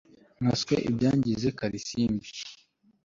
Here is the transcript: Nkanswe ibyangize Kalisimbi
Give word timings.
Nkanswe 0.39 0.75
ibyangize 0.89 1.47
Kalisimbi 1.57 2.29